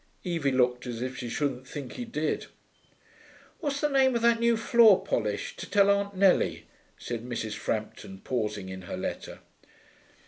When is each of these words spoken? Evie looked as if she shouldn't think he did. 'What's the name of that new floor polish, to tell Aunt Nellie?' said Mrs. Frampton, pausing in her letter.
Evie 0.23 0.51
looked 0.51 0.87
as 0.87 1.03
if 1.03 1.17
she 1.19 1.29
shouldn't 1.29 1.67
think 1.67 1.91
he 1.93 2.05
did. 2.05 2.47
'What's 3.59 3.81
the 3.81 3.87
name 3.87 4.15
of 4.15 4.23
that 4.23 4.39
new 4.39 4.57
floor 4.57 4.99
polish, 5.03 5.55
to 5.57 5.69
tell 5.69 5.91
Aunt 5.91 6.15
Nellie?' 6.15 6.65
said 6.97 7.23
Mrs. 7.23 7.53
Frampton, 7.53 8.19
pausing 8.23 8.69
in 8.69 8.81
her 8.89 8.97
letter. 8.97 9.41